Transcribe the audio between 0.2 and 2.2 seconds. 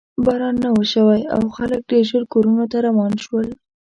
باران نه و شوی او خلک ډېر